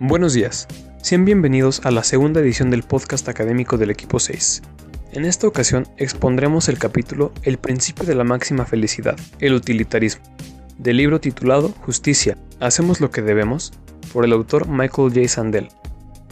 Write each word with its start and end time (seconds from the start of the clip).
Buenos 0.00 0.32
días, 0.32 0.68
sean 1.02 1.24
bienvenidos 1.24 1.84
a 1.84 1.90
la 1.90 2.04
segunda 2.04 2.38
edición 2.38 2.70
del 2.70 2.84
podcast 2.84 3.28
académico 3.28 3.76
del 3.78 3.90
equipo 3.90 4.20
6. 4.20 4.62
En 5.10 5.24
esta 5.24 5.48
ocasión 5.48 5.88
expondremos 5.96 6.68
el 6.68 6.78
capítulo 6.78 7.32
El 7.42 7.58
principio 7.58 8.04
de 8.04 8.14
la 8.14 8.22
máxima 8.22 8.64
felicidad, 8.64 9.16
el 9.40 9.54
utilitarismo, 9.54 10.22
del 10.78 10.98
libro 10.98 11.20
titulado 11.20 11.70
Justicia, 11.84 12.38
¿hacemos 12.60 13.00
lo 13.00 13.10
que 13.10 13.22
debemos? 13.22 13.72
por 14.12 14.24
el 14.24 14.32
autor 14.32 14.68
Michael 14.68 15.12
J. 15.12 15.26
Sandel, 15.26 15.68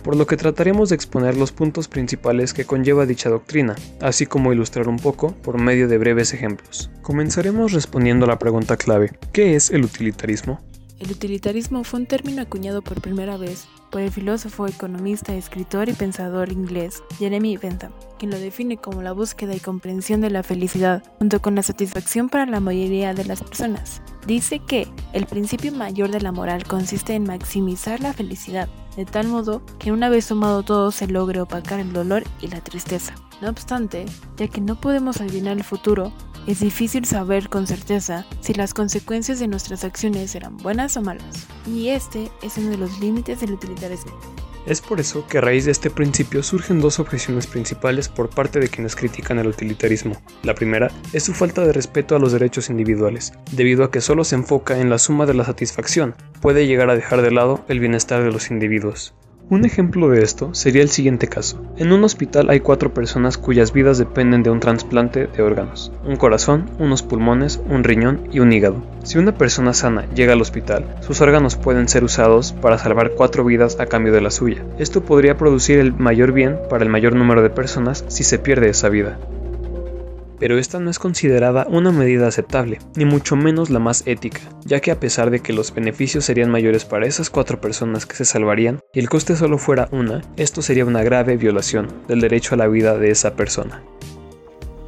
por 0.05 0.14
lo 0.14 0.29
que 0.29 0.37
trataremos 0.37 0.91
de 0.91 0.95
exponer 0.95 1.37
los 1.37 1.51
puntos 1.51 1.89
principales 1.89 2.55
que 2.55 2.64
conlleva 2.64 3.05
dicha 3.05 3.30
doctrina, 3.30 3.75
así 4.01 4.27
como 4.27 4.53
ilustrar 4.53 4.89
un 4.89 4.98
poco 4.98 5.33
por 5.43 5.61
medio 5.61 5.89
de 5.89 5.98
breves 5.98 6.33
ejemplos. 6.33 6.89
Comenzaremos 7.03 7.73
respondiendo 7.73 8.27
a 8.27 8.29
la 8.29 8.39
pregunta 8.39 8.77
clave, 8.77 9.11
¿qué 9.33 9.57
es 9.57 9.73
el 9.73 9.84
utilitarismo? 9.84 10.61
El 10.98 11.10
utilitarismo 11.10 11.84
fue 11.84 12.00
un 12.00 12.06
término 12.06 12.41
acuñado 12.41 12.80
por 12.80 13.02
primera 13.02 13.36
vez 13.36 13.68
por 13.91 14.00
el 14.00 14.10
filósofo, 14.10 14.66
economista, 14.66 15.34
escritor 15.34 15.88
y 15.88 15.92
pensador 15.92 16.50
inglés 16.50 17.02
Jeremy 17.19 17.59
Bentham, 17.59 17.92
quien 18.19 18.30
lo 18.30 18.38
define 18.38 18.78
como 18.78 19.02
la 19.02 19.12
búsqueda 19.12 19.55
y 19.55 19.60
comprensión 19.60 20.22
de 20.22 20.30
la 20.30 20.42
felicidad, 20.42 21.02
junto 21.19 21.41
con 21.42 21.55
la 21.55 21.62
satisfacción 21.62 22.28
para 22.28 22.46
la 22.46 22.60
mayoría 22.60 23.12
de 23.12 23.27
las 23.27 23.42
personas. 23.42 24.00
Dice 24.27 24.59
que 24.59 24.88
el 25.12 25.27
principio 25.27 25.70
mayor 25.70 26.10
de 26.10 26.20
la 26.20 26.32
moral 26.32 26.64
consiste 26.64 27.14
en 27.14 27.24
maximizar 27.24 28.00
la 28.00 28.14
felicidad, 28.14 28.69
de 28.97 29.05
tal 29.05 29.28
modo 29.28 29.62
que 29.78 29.92
una 29.92 30.08
vez 30.08 30.24
sumado 30.24 30.62
todo 30.62 30.91
se 30.91 31.06
logre 31.06 31.42
opacar 31.42 31.78
el 31.78 31.92
dolor 31.92 32.24
y 32.41 32.48
la 32.48 32.62
tristeza. 32.62 33.14
No 33.42 33.50
obstante, 33.50 34.06
ya 34.38 34.48
que 34.48 34.62
no 34.62 34.80
podemos 34.80 35.20
adivinar 35.20 35.58
el 35.58 35.64
futuro, 35.64 36.12
es 36.46 36.60
difícil 36.60 37.05
saber 37.05 37.48
con 37.48 37.66
certeza 37.66 38.24
si 38.41 38.55
las 38.55 38.73
consecuencias 38.73 39.41
de 39.41 39.48
nuestras 39.48 39.84
acciones 39.84 40.30
serán 40.30 40.56
buenas 40.56 40.96
o 40.96 41.02
malas. 41.02 41.46
Y 41.66 41.88
este 41.88 42.30
es 42.42 42.56
uno 42.58 42.70
de 42.70 42.78
los 42.78 43.00
límites 43.00 43.41
del 43.41 43.53
utilitarismo. 43.53 44.12
Es 44.66 44.80
por 44.80 44.98
eso 44.98 45.25
que 45.28 45.38
a 45.38 45.41
raíz 45.41 45.64
de 45.64 45.70
este 45.70 45.91
principio 45.91 46.42
surgen 46.42 46.80
dos 46.80 46.98
objeciones 46.98 47.47
principales 47.47 48.08
por 48.08 48.30
parte 48.30 48.58
de 48.58 48.69
quienes 48.69 48.97
critican 48.97 49.38
el 49.38 49.47
utilitarismo. 49.47 50.20
La 50.42 50.56
primera 50.56 50.91
es 51.12 51.22
su 51.22 51.34
falta 51.34 51.64
de 51.64 51.72
respeto 51.72 52.16
a 52.16 52.19
los 52.19 52.33
derechos 52.33 52.69
individuales, 52.69 53.33
debido 53.53 53.84
a 53.84 53.92
que 53.92 54.00
solo 54.00 54.25
se 54.25 54.34
enfoca 54.34 54.81
en 54.81 54.91
la 54.91 54.98
suma 54.98 55.25
de 55.25 55.34
la 55.34 55.44
satisfacción, 55.44 56.16
puede 56.41 56.66
llegar 56.66 56.91
a 56.91 56.97
dejar 56.97 57.22
de 57.22 57.31
lado 57.31 57.64
el 57.69 57.78
bienestar 57.78 58.25
de 58.25 58.33
los 58.33 58.50
individuos. 58.50 59.14
Un 59.48 59.64
ejemplo 59.64 60.08
de 60.08 60.25
esto 60.25 60.55
sería 60.55 60.83
el 60.83 60.89
siguiente 60.89 61.28
caso. 61.28 61.62
En 61.77 61.92
un 61.92 62.02
hospital 62.02 62.50
hay 62.50 62.58
cuatro 62.58 62.92
personas 62.92 63.39
cuyas 63.39 63.72
vidas 63.72 63.97
dependen 63.97 64.42
de 64.42 64.50
un 64.50 64.58
trasplante 64.58 65.28
de 65.28 65.42
órganos, 65.42 65.92
un 66.05 66.16
corazón, 66.16 66.69
unos 66.80 67.05
pulmones, 67.05 67.61
un 67.69 67.84
riñón 67.84 68.22
y 68.33 68.41
un 68.41 68.53
hígado. 68.53 68.83
Si 69.05 69.19
una 69.19 69.38
persona 69.38 69.72
sana 69.72 70.08
llega 70.16 70.33
al 70.33 70.41
hospital, 70.41 70.97
sus 71.00 71.20
órganos 71.20 71.55
pueden 71.55 71.88
ser 71.88 72.03
usados 72.03 72.55
para 72.55 72.77
salvar 72.77 73.12
cuatro 73.12 73.44
vidas 73.44 73.78
a 73.78 73.86
cambio 73.86 74.12
de 74.12 74.20
la 74.20 74.33
suya. 74.33 74.64
Esto 74.80 75.05
podría 75.05 75.36
producir 75.36 75.78
el 75.78 75.94
mayor 75.94 76.33
bien 76.33 76.58
para 76.69 76.83
el 76.83 76.91
mayor 76.91 77.14
número 77.14 77.41
de 77.41 77.50
personas 77.50 78.05
si 78.08 78.25
se 78.25 78.41
pierde 78.41 78.70
esa 78.70 78.88
vida 78.88 79.16
pero 80.39 80.59
esta 80.59 80.79
no 80.81 80.91
es 80.91 80.98
considerada 80.98 81.67
una 81.69 81.92
medida 81.92 82.27
aceptable, 82.27 82.79
ni 82.95 83.05
mucho 83.05 83.37
menos 83.37 83.70
la 83.70 83.79
más 83.79 84.03
ética, 84.06 84.41
ya 84.65 84.81
que 84.81 84.91
a 84.91 85.01
pesar 85.01 85.31
de 85.31 85.41
que 85.41 85.53
los 85.53 85.75
beneficios 85.75 86.25
serían 86.25 86.51
mayores 86.51 86.84
para 86.84 87.06
esas 87.06 87.31
cuatro 87.31 87.61
personas 87.61 88.06
que 88.06 88.17
se 88.17 88.25
salvarían 88.25 88.81
y 88.93 89.01
el 89.01 89.09
coste 89.09 89.37
solo 89.37 89.59
fuera 89.59 89.89
una, 89.93 90.23
esto 90.37 90.62
sería 90.62 90.84
una 90.84 91.03
grave 91.03 91.37
violación 91.37 91.89
del 92.09 92.20
derecho 92.20 92.55
a 92.55 92.59
la 92.59 92.69
vida 92.69 92.98
de 92.98 93.11
esa 93.11 93.34
persona. 93.34 93.83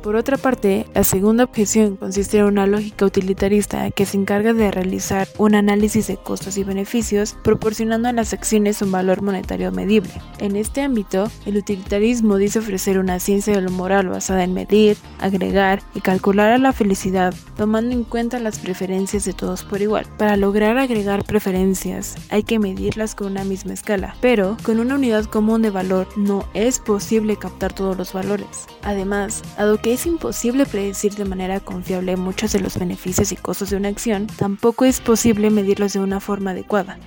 Por 0.02 0.14
otra 0.14 0.36
parte, 0.36 0.86
la 0.94 1.02
segunda 1.02 1.44
objeción 1.44 1.96
consiste 1.96 2.38
en 2.38 2.44
una 2.44 2.66
lógica 2.66 3.04
utilitarista 3.04 3.90
que 3.90 4.06
se 4.06 4.16
encarga 4.16 4.52
de 4.52 4.70
realizar 4.70 5.26
un 5.38 5.56
análisis 5.56 6.06
de 6.06 6.16
costos 6.16 6.56
y 6.56 6.64
beneficios, 6.64 7.36
proporcionando 7.42 8.08
a 8.08 8.12
las 8.12 8.32
acciones 8.32 8.80
un 8.80 8.92
valor 8.92 9.22
monetario 9.22 9.72
medible. 9.72 10.10
En 10.38 10.54
este 10.54 10.82
ámbito, 10.82 11.30
el 11.46 11.56
utilitarismo 11.56 12.36
dice 12.36 12.60
ofrecer 12.60 12.98
una 12.98 13.18
ciencia 13.18 13.54
de 13.54 13.60
lo 13.60 13.70
moral 13.70 14.08
basada 14.08 14.44
en 14.44 14.54
medir, 14.54 14.96
agregar 15.18 15.82
y 15.94 16.00
calcular 16.00 16.52
a 16.52 16.58
la 16.58 16.72
felicidad, 16.72 17.34
tomando 17.56 17.92
en 17.92 18.04
cuenta 18.04 18.38
las 18.38 18.60
preferencias 18.60 19.24
de 19.24 19.32
todos 19.32 19.64
por 19.64 19.82
igual. 19.82 20.06
Para 20.16 20.36
lograr 20.36 20.78
agregar 20.78 21.24
preferencias, 21.24 22.14
hay 22.30 22.44
que 22.44 22.60
medirlas 22.60 23.16
con 23.16 23.32
una 23.32 23.44
misma 23.44 23.74
escala, 23.74 24.14
pero 24.20 24.56
con 24.62 24.78
una 24.78 24.94
unidad 24.94 25.24
común 25.24 25.62
de 25.62 25.70
valor 25.70 26.06
no 26.16 26.44
es 26.54 26.78
posible 26.78 27.36
captar 27.36 27.72
todos 27.72 27.96
los 27.96 28.12
valores. 28.12 28.66
Además, 28.82 29.42
dado 29.56 29.78
que 29.78 29.88
es 29.98 30.06
imposible 30.06 30.64
predecir 30.64 31.16
de 31.16 31.24
manera 31.24 31.58
confiable 31.58 32.16
muchos 32.16 32.52
de 32.52 32.60
los 32.60 32.78
beneficios 32.78 33.32
y 33.32 33.36
costos 33.36 33.70
de 33.70 33.76
una 33.76 33.88
acción, 33.88 34.28
tampoco 34.28 34.84
es 34.84 35.00
posible 35.00 35.50
medirlos 35.50 35.92
de 35.92 35.98
una 35.98 36.20
forma 36.20 36.52
adecuada. 36.52 36.98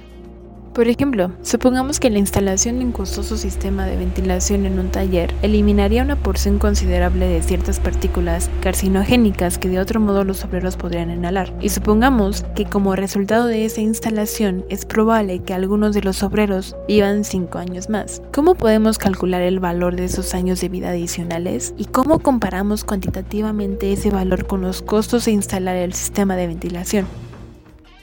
Por 0.73 0.87
ejemplo, 0.87 1.33
supongamos 1.41 1.99
que 1.99 2.09
la 2.09 2.19
instalación 2.19 2.79
de 2.79 2.85
un 2.85 2.93
costoso 2.93 3.35
sistema 3.35 3.85
de 3.85 3.97
ventilación 3.97 4.65
en 4.65 4.79
un 4.79 4.89
taller 4.89 5.33
eliminaría 5.41 6.01
una 6.01 6.15
porción 6.15 6.59
considerable 6.59 7.27
de 7.27 7.41
ciertas 7.41 7.81
partículas 7.81 8.49
carcinogénicas 8.61 9.57
que 9.57 9.67
de 9.67 9.79
otro 9.79 9.99
modo 9.99 10.23
los 10.23 10.45
obreros 10.45 10.77
podrían 10.77 11.11
inhalar. 11.11 11.53
Y 11.59 11.69
supongamos 11.69 12.45
que 12.55 12.63
como 12.63 12.95
resultado 12.95 13.47
de 13.47 13.65
esa 13.65 13.81
instalación 13.81 14.63
es 14.69 14.85
probable 14.85 15.39
que 15.39 15.53
algunos 15.53 15.93
de 15.93 16.03
los 16.03 16.23
obreros 16.23 16.77
vivan 16.87 17.25
5 17.25 17.57
años 17.57 17.89
más. 17.89 18.21
¿Cómo 18.31 18.55
podemos 18.55 18.97
calcular 18.97 19.41
el 19.41 19.59
valor 19.59 19.97
de 19.97 20.05
esos 20.05 20.33
años 20.33 20.61
de 20.61 20.69
vida 20.69 20.91
adicionales? 20.91 21.73
¿Y 21.77 21.83
cómo 21.83 22.19
comparamos 22.19 22.85
cuantitativamente 22.85 23.91
ese 23.91 24.09
valor 24.09 24.47
con 24.47 24.61
los 24.61 24.81
costos 24.81 25.25
de 25.25 25.31
instalar 25.31 25.75
el 25.75 25.91
sistema 25.91 26.37
de 26.37 26.47
ventilación? 26.47 27.30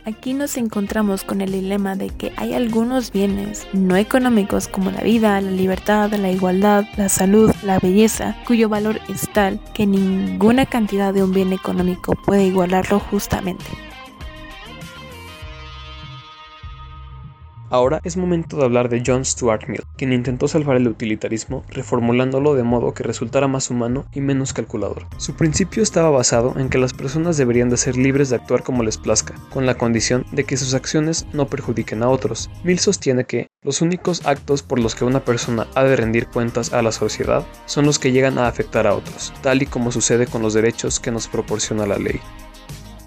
Aquí 0.09 0.33
nos 0.33 0.57
encontramos 0.57 1.23
con 1.23 1.43
el 1.43 1.53
dilema 1.53 1.95
de 1.95 2.09
que 2.09 2.33
hay 2.39 2.55
algunos 2.55 3.13
bienes 3.13 3.67
no 3.75 3.95
económicos 3.95 4.67
como 4.67 4.91
la 4.91 5.03
vida, 5.03 5.39
la 5.43 5.51
libertad, 5.51 6.11
la 6.15 6.31
igualdad, 6.31 6.87
la 6.97 7.11
salud, 7.11 7.53
la 7.63 7.79
belleza, 7.79 8.35
cuyo 8.47 8.71
valor 8.71 9.03
es 9.11 9.29
tal 9.35 9.61
que 9.75 9.87
ninguna 9.87 10.65
cantidad 10.65 11.13
de 11.13 11.23
un 11.23 11.33
bien 11.33 11.53
económico 11.53 12.15
puede 12.25 12.47
igualarlo 12.47 13.01
justamente. 13.01 13.67
Ahora 17.71 18.01
es 18.03 18.17
momento 18.17 18.56
de 18.56 18.65
hablar 18.65 18.89
de 18.89 19.03
John 19.05 19.25
Stuart 19.25 19.69
Mill, 19.69 19.84
quien 19.97 20.12
intentó 20.15 20.49
salvar 20.49 20.77
el 20.77 20.89
utilitarismo 20.89 21.65
reformulándolo 21.69 22.55
de 22.55 22.62
modo 22.62 22.95
que 22.95 23.03
resultara 23.03 23.47
más 23.47 23.71
humano 23.71 24.06
y 24.15 24.21
menos 24.21 24.55
calculador. 24.55 25.06
Su 25.19 25.34
principio 25.34 25.83
estaba 25.83 26.09
basado 26.09 26.55
en 26.59 26.71
que 26.71 26.79
las 26.79 26.95
personas 26.95 27.37
deberían 27.37 27.69
de 27.69 27.77
ser 27.77 27.97
libres 27.97 28.31
de 28.31 28.37
actuar 28.37 28.62
como 28.62 28.83
les 28.83 28.97
plazca, 28.97 29.34
con 29.51 29.67
la 29.67 29.77
condición 29.77 30.25
de 30.33 30.45
que 30.45 30.56
sus 30.56 30.73
acciones 30.73 31.27
no 31.34 31.47
perjudiquen 31.47 32.03
a 32.03 32.09
otros. 32.09 32.51
Mill 32.65 32.79
sostiene 32.79 33.25
que 33.25 33.49
los 33.62 33.83
únicos 33.83 34.27
actos 34.27 34.62
por 34.62 34.79
los 34.79 34.95
que 34.95 35.05
una 35.05 35.21
persona 35.21 35.67
ha 35.75 35.85
de 35.85 35.97
rendir 35.97 36.27
cuentas 36.29 36.73
a 36.73 36.81
la 36.81 36.93
sociedad 36.93 37.47
son 37.67 37.85
los 37.85 37.99
que 37.99 38.12
llegan 38.12 38.39
a 38.39 38.49
afectar 38.49 38.87
a 38.87 38.95
otros, 38.95 39.35
tal 39.43 39.61
y 39.61 39.67
como 39.67 39.93
sucede 39.93 40.27
con 40.27 40.41
los 40.41 40.55
derechos 40.55 41.00
que 41.00 41.11
nos 41.11 41.29
proporciona 41.29 41.87
la 41.87 41.99
ley. 41.99 42.21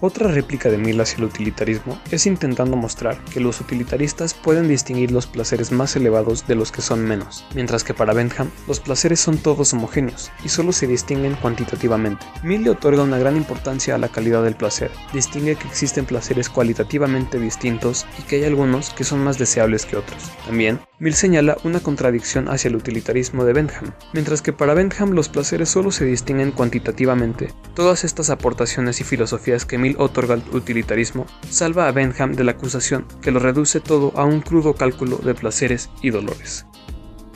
Otra 0.04 0.26
réplica 0.26 0.68
de 0.68 0.78
Mill 0.78 1.00
hacia 1.00 1.18
el 1.18 1.24
utilitarismo 1.26 1.96
es 2.10 2.26
intentando 2.26 2.76
mostrar 2.76 3.24
que 3.26 3.38
los 3.38 3.60
utilitaristas 3.60 4.34
pueden 4.34 4.66
distinguir 4.66 5.12
los 5.12 5.28
placeres 5.28 5.70
más 5.70 5.94
elevados 5.94 6.44
de 6.48 6.56
los 6.56 6.72
que 6.72 6.82
son 6.82 7.04
menos, 7.04 7.44
mientras 7.54 7.84
que 7.84 7.94
para 7.94 8.12
Bentham 8.12 8.50
los 8.66 8.80
placeres 8.80 9.20
son 9.20 9.38
todos 9.38 9.72
homogéneos 9.72 10.32
y 10.44 10.48
solo 10.48 10.72
se 10.72 10.88
distinguen 10.88 11.36
cuantitativamente. 11.36 12.26
Mill 12.42 12.64
le 12.64 12.70
otorga 12.70 13.04
una 13.04 13.16
gran 13.16 13.36
importancia 13.36 13.94
a 13.94 13.98
la 13.98 14.08
calidad 14.08 14.42
del 14.42 14.56
placer, 14.56 14.90
distingue 15.12 15.54
que 15.54 15.68
existen 15.68 16.04
placeres 16.04 16.48
cualitativamente 16.48 17.38
distintos 17.38 18.04
y 18.18 18.22
que 18.22 18.36
hay 18.36 18.44
algunos 18.44 18.90
que 18.90 19.04
son 19.04 19.22
más 19.22 19.38
deseables 19.38 19.86
que 19.86 19.98
otros. 19.98 20.32
También, 20.44 20.80
Mill 21.02 21.14
señala 21.14 21.56
una 21.64 21.80
contradicción 21.80 22.48
hacia 22.48 22.68
el 22.68 22.76
utilitarismo 22.76 23.44
de 23.44 23.52
Bentham, 23.52 23.90
mientras 24.12 24.40
que 24.40 24.52
para 24.52 24.72
Bentham 24.72 25.10
los 25.10 25.28
placeres 25.28 25.68
solo 25.68 25.90
se 25.90 26.04
distinguen 26.04 26.52
cuantitativamente. 26.52 27.48
Todas 27.74 28.04
estas 28.04 28.30
aportaciones 28.30 29.00
y 29.00 29.04
filosofías 29.04 29.64
que 29.64 29.78
Mill 29.78 29.96
otorga 29.98 30.34
el 30.34 30.44
utilitarismo, 30.52 31.26
salva 31.50 31.88
a 31.88 31.90
Benham 31.90 32.34
de 32.34 32.44
la 32.44 32.52
acusación 32.52 33.04
que 33.20 33.32
lo 33.32 33.40
reduce 33.40 33.80
todo 33.80 34.12
a 34.14 34.24
un 34.24 34.42
crudo 34.42 34.74
cálculo 34.74 35.16
de 35.16 35.34
placeres 35.34 35.90
y 36.02 36.10
dolores. 36.10 36.66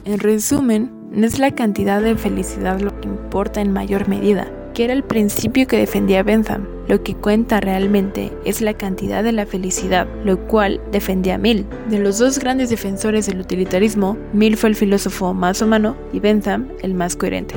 En 0.04 0.20
resumen, 0.20 0.92
no 1.10 1.26
es 1.26 1.40
la 1.40 1.52
cantidad 1.56 2.00
de 2.00 2.14
felicidad 2.14 2.78
lo 2.78 3.00
que 3.00 3.08
importa 3.08 3.60
en 3.60 3.72
mayor 3.72 4.06
medida, 4.06 4.48
que 4.76 4.84
era 4.84 4.92
el 4.92 5.04
principio 5.04 5.66
que 5.66 5.78
defendía 5.78 6.22
Bentham. 6.22 6.66
Lo 6.86 7.02
que 7.02 7.14
cuenta 7.14 7.60
realmente 7.60 8.30
es 8.44 8.60
la 8.60 8.74
cantidad 8.74 9.24
de 9.24 9.32
la 9.32 9.46
felicidad, 9.46 10.06
lo 10.22 10.46
cual 10.46 10.82
defendía 10.92 11.38
Mill. 11.38 11.64
De 11.88 11.98
los 11.98 12.18
dos 12.18 12.38
grandes 12.38 12.68
defensores 12.68 13.24
del 13.24 13.40
utilitarismo, 13.40 14.18
Mill 14.34 14.58
fue 14.58 14.68
el 14.68 14.76
filósofo 14.76 15.32
más 15.32 15.62
humano 15.62 15.96
y 16.12 16.20
Bentham 16.20 16.68
el 16.82 16.92
más 16.92 17.16
coherente. 17.16 17.54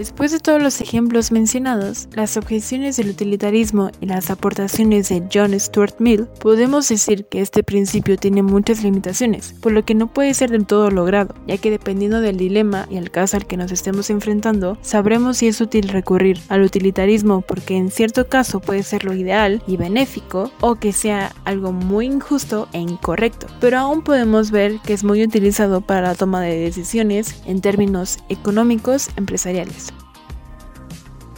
Después 0.00 0.32
de 0.32 0.38
todos 0.38 0.62
los 0.62 0.80
ejemplos 0.80 1.30
mencionados, 1.30 2.08
las 2.14 2.38
objeciones 2.38 2.96
del 2.96 3.10
utilitarismo 3.10 3.90
y 4.00 4.06
las 4.06 4.30
aportaciones 4.30 5.10
de 5.10 5.22
John 5.30 5.52
Stuart 5.60 5.96
Mill, 5.98 6.26
podemos 6.40 6.88
decir 6.88 7.26
que 7.26 7.42
este 7.42 7.62
principio 7.62 8.16
tiene 8.16 8.42
muchas 8.42 8.82
limitaciones, 8.82 9.54
por 9.60 9.72
lo 9.72 9.84
que 9.84 9.94
no 9.94 10.06
puede 10.06 10.32
ser 10.32 10.52
del 10.52 10.64
todo 10.64 10.90
logrado, 10.90 11.34
ya 11.46 11.58
que 11.58 11.70
dependiendo 11.70 12.22
del 12.22 12.38
dilema 12.38 12.88
y 12.90 12.96
el 12.96 13.10
caso 13.10 13.36
al 13.36 13.46
que 13.46 13.58
nos 13.58 13.72
estemos 13.72 14.08
enfrentando, 14.08 14.78
sabremos 14.80 15.36
si 15.36 15.48
es 15.48 15.60
útil 15.60 15.90
recurrir 15.90 16.40
al 16.48 16.62
utilitarismo 16.62 17.42
porque 17.42 17.76
en 17.76 17.90
cierto 17.90 18.26
caso 18.26 18.60
puede 18.60 18.84
ser 18.84 19.04
lo 19.04 19.12
ideal 19.12 19.62
y 19.66 19.76
benéfico, 19.76 20.50
o 20.62 20.76
que 20.76 20.94
sea 20.94 21.34
algo 21.44 21.72
muy 21.72 22.06
injusto 22.06 22.68
e 22.72 22.78
incorrecto, 22.78 23.48
pero 23.60 23.76
aún 23.76 24.00
podemos 24.00 24.50
ver 24.50 24.78
que 24.78 24.94
es 24.94 25.04
muy 25.04 25.22
utilizado 25.22 25.82
para 25.82 26.00
la 26.00 26.14
toma 26.14 26.40
de 26.40 26.58
decisiones 26.58 27.42
en 27.44 27.60
términos 27.60 28.18
económicos 28.30 29.10
empresariales. 29.16 29.89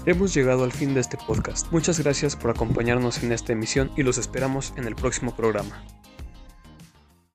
Hemos 0.05 0.35
llegado 0.35 0.65
al 0.65 0.73
fin 0.73 0.95
de 0.95 1.01
este 1.01 1.17
podcast. 1.17 1.71
Muchas 1.71 2.01
gracias 2.01 2.35
por 2.35 2.51
acompañarnos 2.51 3.23
en 3.23 3.31
esta 3.31 3.53
emisión 3.53 3.93
y 3.97 4.03
los 4.03 4.19
esperamos 4.19 4.75
en 4.77 4.89
el 4.89 4.97
próximo 4.97 5.37
programa. 5.37 5.85